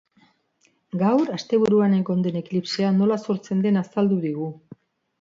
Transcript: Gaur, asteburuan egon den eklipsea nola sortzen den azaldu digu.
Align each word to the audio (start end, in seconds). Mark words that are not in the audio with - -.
Gaur, 1.01 1.29
asteburuan 1.35 1.95
egon 1.99 2.25
den 2.29 2.41
eklipsea 2.41 2.93
nola 2.99 3.21
sortzen 3.29 3.65
den 3.69 3.81
azaldu 3.87 4.23
digu. 4.29 4.53